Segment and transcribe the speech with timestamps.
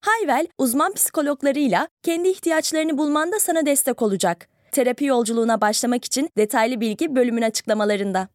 [0.00, 4.48] Hayvel, uzman psikologlarıyla kendi ihtiyaçlarını bulmanda sana destek olacak.
[4.72, 8.28] Terapi yolculuğuna başlamak için detaylı bilgi bölümün açıklamalarında.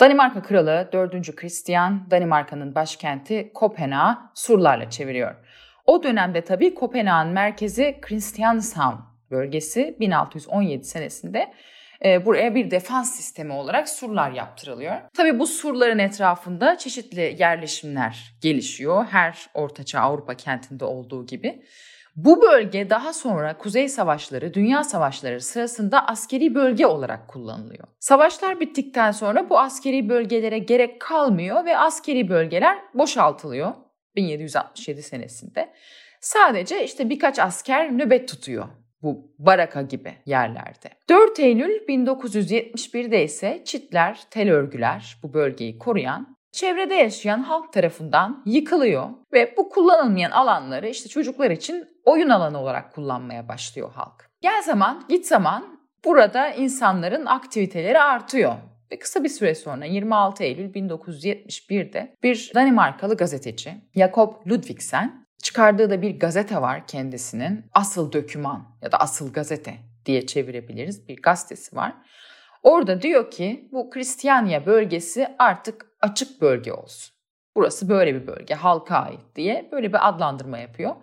[0.00, 1.36] Danimarka Kralı 4.
[1.36, 5.34] Christian, Danimarka'nın başkenti Kopenhag'ı surlarla çeviriyor.
[5.86, 8.98] O dönemde tabii Kopenhag'ın merkezi Christianshavn
[9.30, 11.52] bölgesi 1617 senesinde
[12.04, 14.94] e, buraya bir defans sistemi olarak surlar yaptırılıyor.
[15.16, 19.04] Tabii bu surların etrafında çeşitli yerleşimler gelişiyor.
[19.04, 21.62] Her ortaçağ Avrupa kentinde olduğu gibi.
[22.16, 27.84] Bu bölge daha sonra Kuzey Savaşları, Dünya Savaşları sırasında askeri bölge olarak kullanılıyor.
[28.00, 33.72] Savaşlar bittikten sonra bu askeri bölgelere gerek kalmıyor ve askeri bölgeler boşaltılıyor
[34.16, 35.74] 1767 senesinde.
[36.20, 38.68] Sadece işte birkaç asker nöbet tutuyor
[39.02, 40.90] bu baraka gibi yerlerde.
[41.08, 49.08] 4 Eylül 1971'de ise çitler, tel örgüler bu bölgeyi koruyan çevrede yaşayan halk tarafından yıkılıyor
[49.32, 54.30] ve bu kullanılmayan alanları işte çocuklar için oyun alanı olarak kullanmaya başlıyor halk.
[54.40, 58.54] Gel zaman git zaman burada insanların aktiviteleri artıyor.
[58.92, 66.02] Ve kısa bir süre sonra 26 Eylül 1971'de bir Danimarkalı gazeteci Jakob Ludvigsen çıkardığı da
[66.02, 67.66] bir gazete var kendisinin.
[67.72, 69.74] Asıl döküman ya da asıl gazete
[70.06, 71.08] diye çevirebiliriz.
[71.08, 71.94] Bir gazetesi var.
[72.62, 77.14] Orada diyor ki bu Kristiyanya bölgesi artık açık bölge olsun.
[77.56, 80.94] Burası böyle bir bölge, halka ait diye böyle bir adlandırma yapıyor.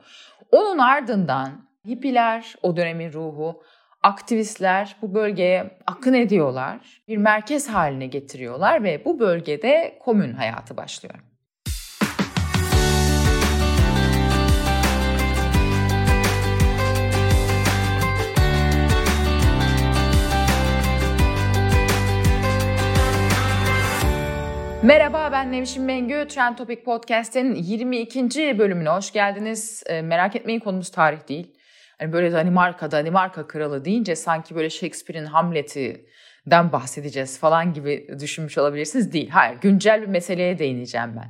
[0.52, 3.64] Onun ardından hippiler, o dönemin ruhu,
[4.04, 7.02] aktivistler bu bölgeye akın ediyorlar.
[7.08, 11.16] Bir merkez haline getiriyorlar ve bu bölgede komün hayatı başlıyor.
[24.86, 26.28] Merhaba ben Nevşin Mengü.
[26.28, 28.58] Trend Topic Podcast'in 22.
[28.60, 29.84] bölümüne hoş geldiniz.
[29.86, 31.56] E, merak etmeyin konumuz tarih değil.
[32.00, 39.14] Hani böyle Danimarka, Danimarka kralı deyince sanki böyle Shakespeare'in Hamlet'iden bahsedeceğiz falan gibi düşünmüş olabilirsiniz.
[39.14, 39.30] Değil.
[39.30, 41.30] Hayır, güncel bir meseleye değineceğim ben.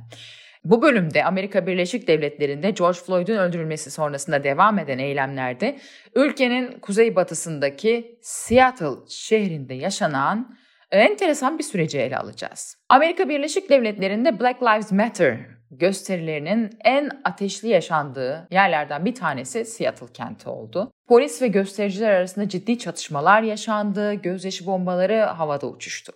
[0.64, 5.78] Bu bölümde Amerika Birleşik Devletleri'nde George Floyd'un öldürülmesi sonrasında devam eden eylemlerde
[6.14, 10.56] ülkenin kuzeybatısındaki Seattle şehrinde yaşanan
[10.90, 12.76] enteresan bir süreci ele alacağız.
[12.88, 15.38] Amerika Birleşik Devletleri'nde Black Lives Matter
[15.70, 20.92] gösterilerinin en ateşli yaşandığı yerlerden bir tanesi Seattle kenti oldu.
[21.08, 26.12] Polis ve göstericiler arasında ciddi çatışmalar yaşandı, gözyaşı bombaları havada uçuştu.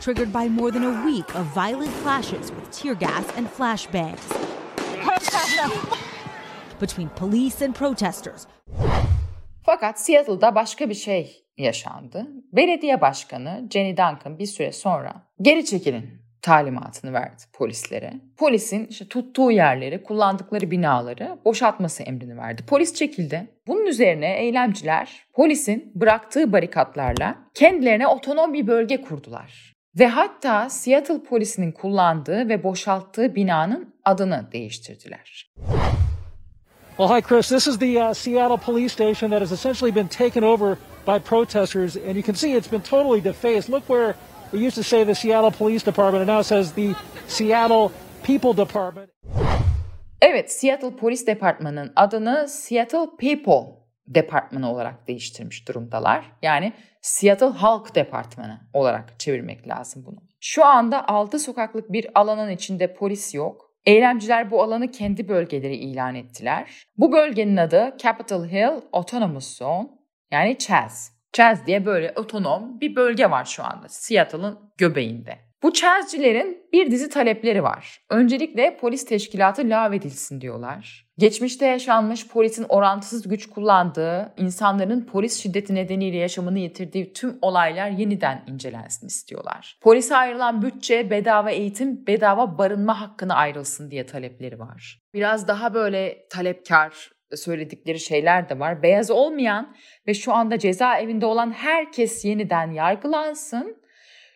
[0.00, 4.50] Triggered by more than a week of violent clashes with tear gas and flashbangs
[6.80, 8.46] between police and protesters.
[9.66, 12.26] Fakat Seattle'da başka bir şey yaşandı.
[12.52, 15.12] Belediye başkanı Jenny Duncan bir süre sonra
[15.42, 18.12] geri çekilin talimatını verdi polislere.
[18.36, 22.62] Polisin işte tuttuğu yerleri, kullandıkları binaları boşaltması emrini verdi.
[22.66, 23.50] Polis çekildi.
[23.66, 29.76] Bunun üzerine eylemciler polisin bıraktığı barikatlarla kendilerine otonom bir bölge kurdular.
[29.98, 35.52] Ve hatta Seattle polisinin kullandığı ve boşalttığı binanın adını değiştirdiler.
[36.96, 37.48] Well, hi, Chris.
[37.48, 41.96] This is the uh, Seattle police station that has essentially been taken over by protesters,
[41.96, 43.68] and you can see it's been totally defaced.
[43.68, 44.14] Look where
[44.52, 46.94] it used to say the Seattle Police Department, and now says the
[47.28, 47.90] Seattle
[48.22, 49.10] People Department.
[50.22, 56.32] Evet, Seattle Polis Departmanı'nın adını Seattle People Departmanı olarak değiştirmiş durumdalar.
[56.42, 56.72] Yani
[57.02, 60.18] Seattle Halk Departmanı olarak çevirmek lazım bunu.
[60.40, 66.14] Şu anda 6 sokaklık bir alanın içinde polis yok Eylemciler bu alanı kendi bölgeleri ilan
[66.14, 66.86] ettiler.
[66.98, 69.88] Bu bölgenin adı Capitol Hill Autonomous Zone
[70.30, 71.12] yani Chaz.
[71.32, 75.50] Chaz diye böyle otonom bir bölge var şu anda Seattle'ın göbeğinde.
[75.62, 78.00] Bu Chaz'cilerin bir dizi talepleri var.
[78.10, 81.06] Öncelikle polis teşkilatı lağvedilsin diyorlar.
[81.18, 88.44] Geçmişte yaşanmış polisin orantısız güç kullandığı, insanların polis şiddeti nedeniyle yaşamını yitirdiği tüm olaylar yeniden
[88.46, 89.78] incelensin istiyorlar.
[89.80, 95.00] Polise ayrılan bütçe, bedava eğitim, bedava barınma hakkını ayrılsın diye talepleri var.
[95.14, 98.82] Biraz daha böyle talepkar söyledikleri şeyler de var.
[98.82, 103.80] Beyaz olmayan ve şu anda cezaevinde olan herkes yeniden yargılansın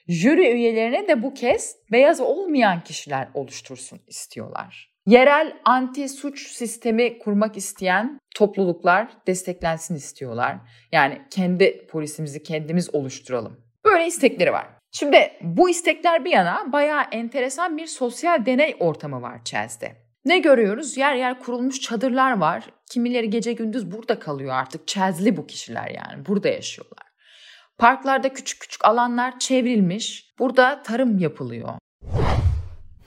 [0.08, 4.94] Jüri üyelerine de bu kez beyaz olmayan kişiler oluştursun istiyorlar.
[5.06, 10.56] Yerel anti suç sistemi kurmak isteyen topluluklar desteklensin istiyorlar.
[10.92, 13.60] Yani kendi polisimizi kendimiz oluşturalım.
[13.84, 14.66] Böyle istekleri var.
[14.92, 19.96] Şimdi bu istekler bir yana bayağı enteresan bir sosyal deney ortamı var Chelsea'de.
[20.24, 20.96] Ne görüyoruz?
[20.96, 22.64] Yer yer kurulmuş çadırlar var.
[22.90, 24.88] Kimileri gece gündüz burada kalıyor artık.
[24.88, 26.26] Chelsea'li bu kişiler yani.
[26.26, 27.06] Burada yaşıyorlar.
[27.78, 30.34] Parklarda küçük küçük alanlar çevrilmiş.
[30.38, 31.68] Burada tarım yapılıyor.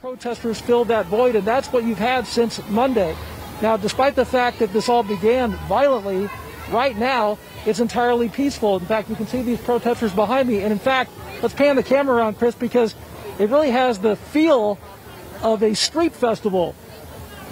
[0.01, 3.13] Protesters filled that void and that's what you've had since Monday.
[3.61, 6.29] Now, despite the fact that this all began violently,
[6.71, 8.79] right now it's entirely peaceful.
[8.79, 10.63] In fact, you can see these protesters behind me.
[10.63, 12.95] And in fact, let's pan the camera around, Chris, because
[13.39, 14.77] it really has the feel
[15.41, 16.75] of a street festival.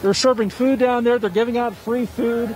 [0.05, 1.19] They're serving food down there.
[1.19, 2.49] They're giving out free food.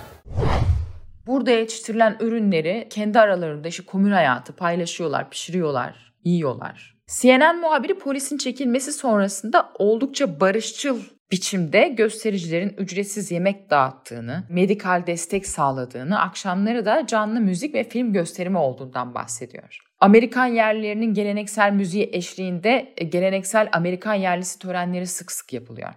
[1.26, 6.96] Burada yetiştirilen ürünleri kendi aralarında işte komün hayatı paylaşıyorlar, pişiriyorlar, yiyorlar.
[7.20, 11.00] CNN muhabiri polisin çekilmesi sonrasında oldukça barışçıl
[11.32, 18.58] biçimde göstericilerin ücretsiz yemek dağıttığını, medikal destek sağladığını, akşamları da canlı müzik ve film gösterimi
[18.58, 19.78] olduğundan bahsediyor.
[20.00, 25.92] Amerikan yerlilerinin geleneksel müziği eşliğinde e, geleneksel Amerikan yerlisi törenleri sık sık yapılıyor.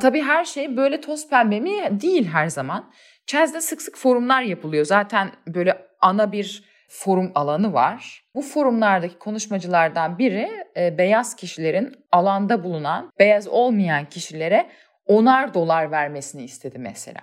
[0.00, 2.00] Tabii her şey böyle toz pembe mi?
[2.00, 2.90] Değil her zaman.
[3.26, 4.84] Chelsea'de sık sık forumlar yapılıyor.
[4.84, 8.24] Zaten böyle ana bir forum alanı var.
[8.34, 14.66] Bu forumlardaki konuşmacılardan biri e, beyaz kişilerin alanda bulunan beyaz olmayan kişilere
[15.06, 17.20] onar dolar vermesini istedi mesela.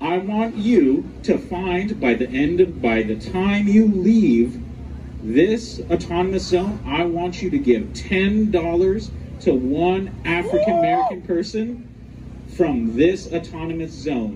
[0.00, 4.50] I want you to find by the end of by the time you leave
[5.34, 9.10] this autonomous zone, I want you to give $10
[9.44, 11.86] to one African American person
[12.56, 14.32] from this autonomous zone.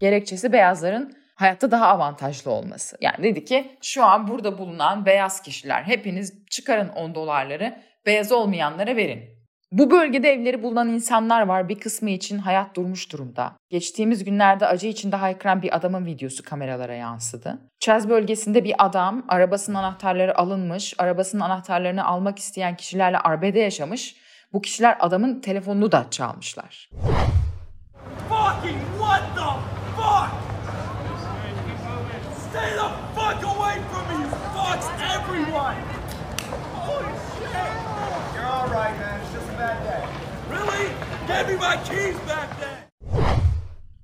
[0.00, 2.96] Gerekçesi beyazların hayatta daha avantajlı olması.
[3.00, 7.76] Yani dedi ki şu an burada bulunan beyaz kişiler hepiniz çıkarın 10 dolarları
[8.06, 9.33] beyaz olmayanlara verin.
[9.74, 11.68] Bu bölgede evleri bulunan insanlar var.
[11.68, 13.52] Bir kısmı için hayat durmuş durumda.
[13.70, 17.58] Geçtiğimiz günlerde acı içinde haykıran bir adamın videosu kameralara yansıdı.
[17.80, 24.16] Çez bölgesinde bir adam arabasının anahtarları alınmış, arabasının anahtarlarını almak isteyen kişilerle arbede yaşamış.
[24.52, 26.90] Bu kişiler adamın telefonunu da çalmışlar.
[28.28, 29.50] Fucking what the
[29.96, 30.30] fuck?
[32.50, 34.86] Stay the fuck away from me, you fucks
[35.16, 35.93] everyone!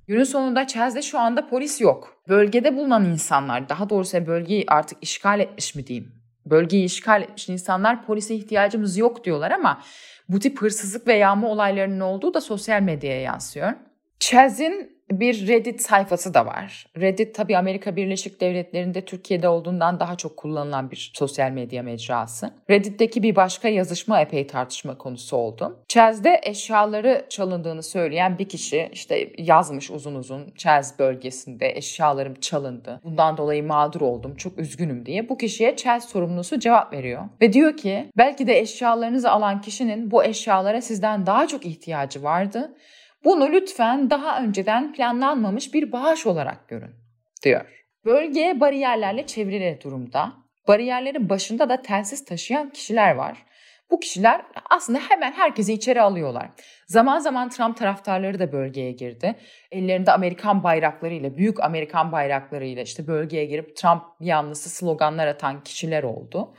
[0.07, 2.23] Günün sonunda Chelsea'de şu anda polis yok.
[2.27, 6.11] Bölgede bulunan insanlar, daha doğrusu bölgeyi artık işgal etmiş mi diyeyim?
[6.45, 9.81] Bölgeyi işgal etmiş insanlar polise ihtiyacımız yok diyorlar ama
[10.29, 13.73] bu tip hırsızlık ve yağma olaylarının olduğu da sosyal medyaya yansıyor.
[14.19, 16.85] Chelsea'nin bir Reddit sayfası da var.
[16.97, 22.53] Reddit tabii Amerika Birleşik Devletleri'nde Türkiye'de olduğundan daha çok kullanılan bir sosyal medya mecrası.
[22.69, 25.79] Reddit'teki bir başka yazışma epey tartışma konusu oldu.
[25.87, 33.01] Chelsea'de eşyaları çalındığını söyleyen bir kişi işte yazmış uzun uzun Chelsea bölgesinde eşyalarım çalındı.
[33.03, 34.35] Bundan dolayı mağdur oldum.
[34.35, 35.29] Çok üzgünüm diye.
[35.29, 37.21] Bu kişiye Chelsea sorumlusu cevap veriyor.
[37.41, 42.75] Ve diyor ki belki de eşyalarınızı alan kişinin bu eşyalara sizden daha çok ihtiyacı vardı
[43.23, 46.95] bunu lütfen daha önceden planlanmamış bir bağış olarak görün,
[47.43, 47.65] diyor.
[48.05, 50.33] Bölge bariyerlerle çevrili durumda.
[50.67, 53.45] Bariyerlerin başında da telsiz taşıyan kişiler var.
[53.91, 56.49] Bu kişiler aslında hemen herkesi içeri alıyorlar.
[56.87, 59.35] Zaman zaman Trump taraftarları da bölgeye girdi.
[59.71, 66.53] Ellerinde Amerikan bayraklarıyla, büyük Amerikan bayraklarıyla işte bölgeye girip Trump yanlısı sloganlar atan kişiler oldu.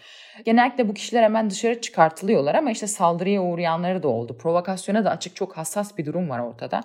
[0.44, 4.38] Genellikle bu kişiler hemen dışarı çıkartılıyorlar ama işte saldırıya uğrayanları da oldu.
[4.38, 6.80] Provokasyona da açık çok hassas bir durum var ortada.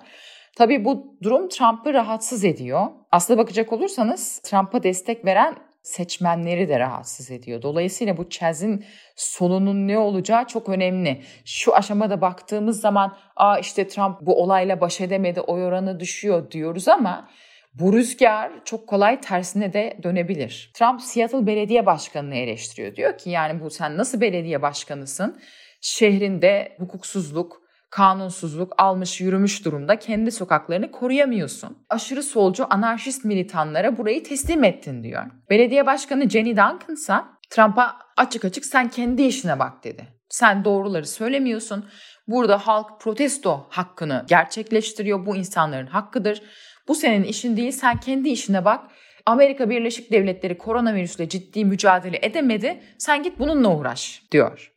[0.56, 2.86] Tabii bu durum Trump'ı rahatsız ediyor.
[3.12, 7.62] Aslına bakacak olursanız Trump'a destek veren seçmenleri de rahatsız ediyor.
[7.62, 8.84] Dolayısıyla bu Chaz'in
[9.16, 11.22] sonunun ne olacağı çok önemli.
[11.44, 16.88] Şu aşamada baktığımız zaman aa işte Trump bu olayla baş edemedi, oy oranı düşüyor diyoruz
[16.88, 17.28] ama
[17.74, 20.70] bu rüzgar çok kolay tersine de dönebilir.
[20.74, 22.96] Trump Seattle Belediye Başkanı'nı eleştiriyor.
[22.96, 25.40] Diyor ki yani bu sen nasıl belediye başkanısın?
[25.80, 31.78] Şehrinde hukuksuzluk, kanunsuzluk almış yürümüş durumda kendi sokaklarını koruyamıyorsun.
[31.88, 35.22] Aşırı solcu anarşist militanlara burayı teslim ettin diyor.
[35.50, 37.14] Belediye başkanı Jenny Duncan ise
[37.50, 40.08] Trump'a açık açık sen kendi işine bak dedi.
[40.28, 41.84] Sen doğruları söylemiyorsun.
[42.28, 45.26] Burada halk protesto hakkını gerçekleştiriyor.
[45.26, 46.42] Bu insanların hakkıdır.
[46.88, 47.72] Bu senin işin değil.
[47.72, 48.84] Sen kendi işine bak.
[49.26, 52.82] Amerika Birleşik Devletleri koronavirüsle ciddi mücadele edemedi.
[52.98, 54.72] Sen git bununla uğraş diyor.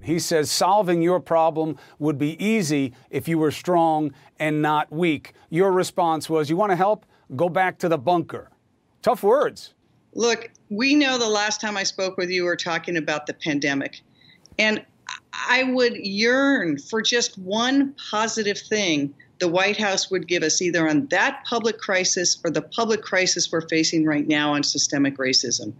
[0.00, 5.32] He says solving your problem would be easy if you were strong and not weak.
[5.50, 7.04] Your response was, You want to help?
[7.36, 8.50] Go back to the bunker.
[9.02, 9.74] Tough words.
[10.14, 13.34] Look, we know the last time I spoke with you, we were talking about the
[13.34, 14.00] pandemic.
[14.58, 14.84] And
[15.32, 20.88] I would yearn for just one positive thing the White House would give us either
[20.88, 25.72] on that public crisis or the public crisis we're facing right now on systemic racism.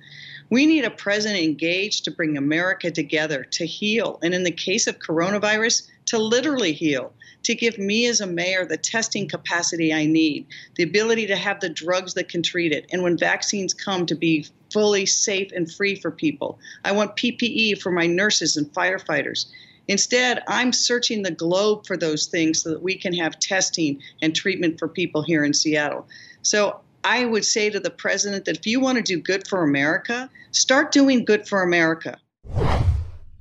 [0.50, 4.86] We need a president engaged to bring America together, to heal, and in the case
[4.86, 7.12] of coronavirus, to literally heal,
[7.42, 11.60] to give me as a mayor the testing capacity I need, the ability to have
[11.60, 15.70] the drugs that can treat it, and when vaccines come, to be fully safe and
[15.70, 16.58] free for people.
[16.84, 19.46] I want PPE for my nurses and firefighters.
[19.86, 24.34] Instead, I'm searching the globe for those things so that we can have testing and
[24.34, 26.06] treatment for people here in Seattle.
[26.42, 29.58] So I would say to the president that if you want to do good for
[29.58, 32.16] America, start doing good for America.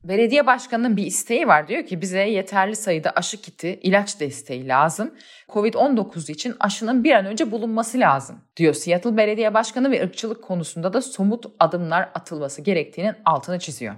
[0.04, 1.68] Belediye başkanının bir isteği var.
[1.68, 5.14] Diyor ki bize yeterli sayıda aşı kiti, ilaç desteği lazım.
[5.50, 10.94] Covid-19 için aşının bir an önce bulunması lazım diyor Seattle Belediye Başkanı ve ırkçılık konusunda
[10.94, 13.96] da somut adımlar atılması gerektiğinin altını çiziyor.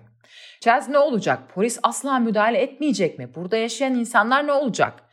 [0.62, 1.40] Chaz ne olacak?
[1.54, 3.36] Polis asla müdahale etmeyecek mi?
[3.36, 5.09] Burada yaşayan insanlar ne olacak?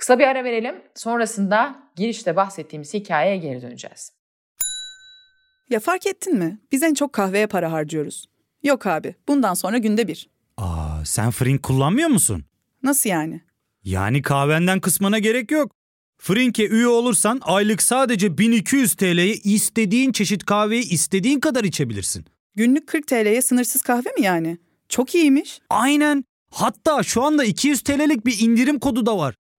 [0.00, 0.74] Kısa bir ara verelim.
[0.94, 4.12] Sonrasında girişte bahsettiğimiz hikayeye geri döneceğiz.
[5.70, 6.58] Ya fark ettin mi?
[6.72, 8.26] Biz en çok kahveye para harcıyoruz.
[8.62, 10.28] Yok abi, bundan sonra günde bir.
[10.56, 12.44] Aa, sen Frink kullanmıyor musun?
[12.82, 13.40] Nasıl yani?
[13.84, 15.72] Yani kahvenden kısmına gerek yok.
[16.18, 22.24] Frink'e üye olursan aylık sadece 1200 TL'ye istediğin çeşit kahveyi istediğin kadar içebilirsin.
[22.54, 24.58] Günlük 40 TL'ye sınırsız kahve mi yani?
[24.88, 25.60] Çok iyiymiş.
[25.70, 26.24] Aynen.
[26.50, 29.34] Hatta şu anda 200 TL'lik bir indirim kodu da var.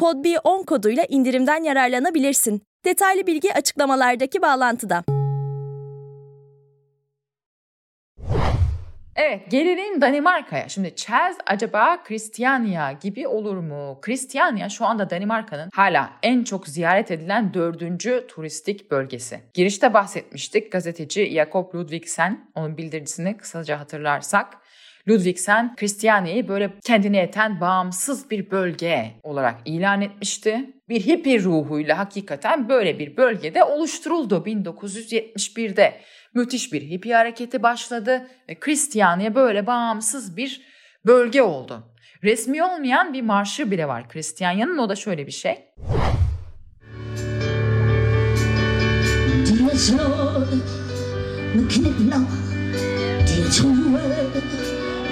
[0.00, 2.62] podb10 koduyla indirimden yararlanabilirsin.
[2.84, 5.04] Detaylı bilgi açıklamalardaki bağlantıda.
[9.16, 10.68] Evet gelelim Danimarka'ya.
[10.68, 13.98] Şimdi Chaz acaba Christiania gibi olur mu?
[14.02, 19.40] Christiania şu anda Danimarka'nın hala en çok ziyaret edilen dördüncü turistik bölgesi.
[19.54, 24.61] Girişte bahsetmiştik gazeteci Jakob Ludvigsen onun bildirisini kısaca hatırlarsak.
[25.08, 30.70] Ludvigsen Christiania'yı böyle kendine yeten bağımsız bir bölge olarak ilan etmişti.
[30.88, 36.00] Bir hippie ruhuyla hakikaten böyle bir bölgede oluşturuldu 1971'de
[36.34, 40.62] müthiş bir hippie hareketi başladı ve Christiania böyle bağımsız bir
[41.06, 41.92] bölge oldu.
[42.22, 45.58] Resmi olmayan bir marşı bile var Christiania'nın o da şöyle bir şey.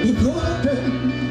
[0.03, 0.75] いこうっ
[1.25, 1.30] て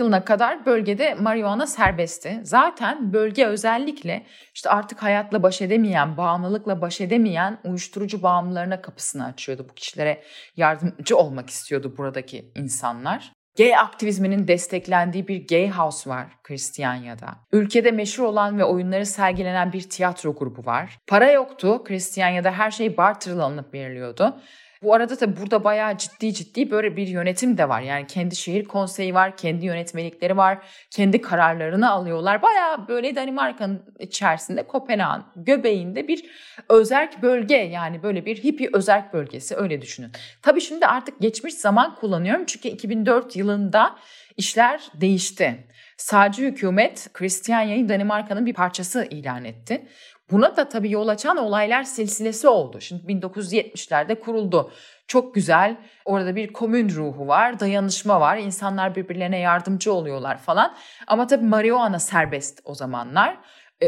[0.00, 2.40] yılına kadar bölgede marihuana serbestti.
[2.42, 9.66] Zaten bölge özellikle işte artık hayatla baş edemeyen, bağımlılıkla baş edemeyen uyuşturucu bağımlılarına kapısını açıyordu.
[9.70, 10.22] Bu kişilere
[10.56, 13.32] yardımcı olmak istiyordu buradaki insanlar.
[13.58, 17.36] Gay aktivizminin desteklendiği bir gay house var Kristiyanya'da.
[17.52, 20.98] Ülkede meşhur olan ve oyunları sergilenen bir tiyatro grubu var.
[21.06, 21.84] Para yoktu.
[21.84, 24.40] Kristiyanya'da her şey barterla alınıp veriliyordu.
[24.82, 27.80] Bu arada da burada bayağı ciddi ciddi böyle bir yönetim de var.
[27.80, 30.58] Yani kendi şehir konseyi var, kendi yönetmelikleri var,
[30.90, 32.42] kendi kararlarını alıyorlar.
[32.42, 36.24] Bayağı böyle Danimarka'nın içerisinde Kopenhag'ın göbeğinde bir
[36.68, 40.10] özerk bölge yani böyle bir hippie özerk bölgesi öyle düşünün.
[40.42, 43.96] Tabii şimdi artık geçmiş zaman kullanıyorum çünkü 2004 yılında
[44.36, 45.66] işler değişti.
[45.96, 49.86] Sağcı hükümet Kristiyanya'yı Danimarka'nın bir parçası ilan etti.
[50.30, 52.80] Buna da tabii yol açan olaylar silsilesi oldu.
[52.80, 54.72] Şimdi 1970'lerde kuruldu.
[55.06, 55.76] Çok güzel.
[56.04, 58.36] Orada bir komün ruhu var, dayanışma var.
[58.36, 60.74] İnsanlar birbirlerine yardımcı oluyorlar falan.
[61.06, 63.38] Ama tabii marihuana serbest o zamanlar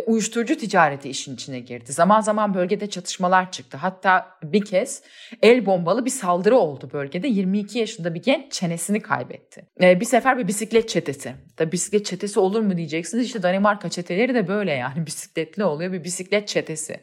[0.01, 1.93] uyuşturucu ticareti işin içine girdi.
[1.93, 3.77] Zaman zaman bölgede çatışmalar çıktı.
[3.77, 5.03] Hatta bir kez
[5.43, 7.29] el bombalı bir saldırı oldu bölgede.
[7.29, 9.67] 22 yaşında bir genç çenesini kaybetti.
[9.83, 11.35] E, bir sefer bir bisiklet çetesi.
[11.57, 13.27] Tabii bisiklet çetesi olur mu diyeceksiniz.
[13.27, 17.01] İşte Danimarka çeteleri de böyle yani bisikletli oluyor bir bisiklet çetesi.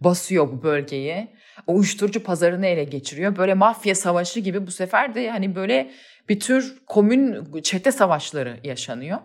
[0.00, 1.28] Basıyor bu bölgeyi.
[1.66, 3.36] O uyuşturucu pazarını ele geçiriyor.
[3.36, 5.90] Böyle mafya savaşı gibi bu sefer de hani böyle
[6.28, 9.18] bir tür komün çete savaşları yaşanıyor.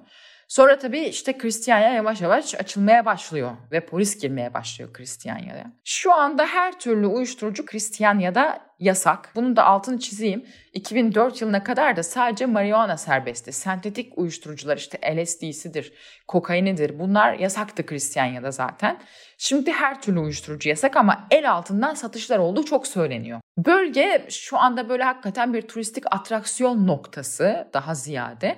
[0.51, 5.71] Sonra tabii işte Kristiyanya yavaş yavaş açılmaya başlıyor ve polis girmeye başlıyor Kristiyanya'ya.
[5.83, 9.31] Şu anda her türlü uyuşturucu Kristiyanya'da yasak.
[9.35, 10.45] Bunun da altını çizeyim.
[10.73, 13.51] 2004 yılına kadar da sadece marihuana serbestti.
[13.51, 15.93] Sentetik uyuşturucular işte LSD'sidir,
[16.27, 18.99] kokainidir bunlar yasaktı Kristiyanya'da zaten.
[19.37, 23.39] Şimdi her türlü uyuşturucu yasak ama el altından satışlar olduğu çok söyleniyor.
[23.57, 28.57] Bölge şu anda böyle hakikaten bir turistik atraksiyon noktası daha ziyade.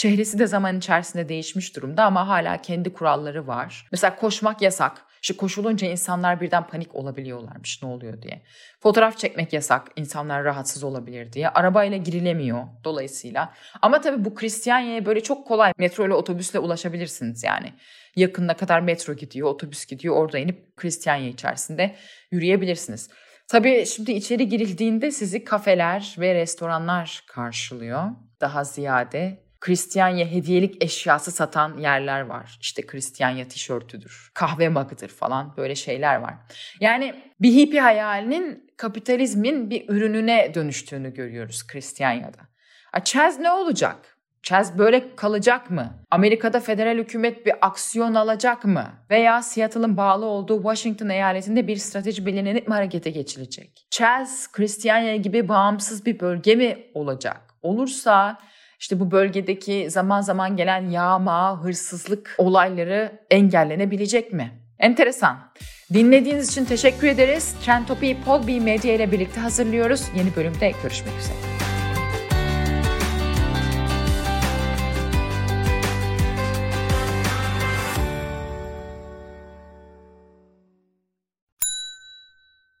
[0.00, 3.88] Çehresi de zaman içerisinde değişmiş durumda ama hala kendi kuralları var.
[3.92, 5.06] Mesela koşmak yasak.
[5.22, 8.42] İşte koşulunca insanlar birden panik olabiliyorlarmış ne oluyor diye.
[8.82, 11.48] Fotoğraf çekmek yasak insanlar rahatsız olabilir diye.
[11.48, 13.54] Arabayla girilemiyor dolayısıyla.
[13.82, 17.72] Ama tabii bu Kristiyanya'ya böyle çok kolay metro ile otobüsle ulaşabilirsiniz yani.
[18.16, 20.16] Yakınına kadar metro gidiyor, otobüs gidiyor.
[20.16, 21.96] Orada inip Kristiyanya içerisinde
[22.30, 23.10] yürüyebilirsiniz.
[23.48, 28.04] Tabii şimdi içeri girildiğinde sizi kafeler ve restoranlar karşılıyor.
[28.40, 32.58] Daha ziyade Kristiyanya hediyelik eşyası satan yerler var.
[32.60, 36.34] İşte Kristiyanya tişörtüdür, kahve magıdır falan böyle şeyler var.
[36.80, 42.38] Yani bir hippie hayalinin kapitalizmin bir ürününe dönüştüğünü görüyoruz Kristiyanya'da.
[43.04, 44.16] Chaz ne olacak?
[44.42, 46.04] Chaz böyle kalacak mı?
[46.10, 48.86] Amerika'da federal hükümet bir aksiyon alacak mı?
[49.10, 53.86] Veya Seattle'ın bağlı olduğu Washington eyaletinde bir strateji belirlenip mi harekete geçilecek?
[53.90, 57.40] Chaz, Kristiyanya gibi bağımsız bir bölge mi olacak?
[57.62, 58.38] Olursa
[58.80, 64.50] işte bu bölgedeki zaman zaman gelen yağma, hırsızlık olayları engellenebilecek mi?
[64.78, 65.38] Enteresan.
[65.92, 67.54] Dinlediğiniz için teşekkür ederiz.
[67.64, 70.02] Trend Topi'yi Podbi Medya ile birlikte hazırlıyoruz.
[70.16, 71.34] Yeni bölümde görüşmek üzere.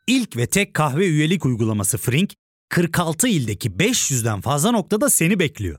[0.06, 2.34] İlk ve tek kahve üyelik uygulaması Frink,
[2.68, 5.78] 46 ildeki 500'den fazla noktada seni bekliyor.